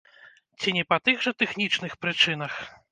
Ці 0.63 0.73
не 0.79 0.83
па 0.93 0.99
тых 1.09 1.21
жа 1.27 1.37
тэхнічных 1.43 1.91
прычынах? 2.05 2.63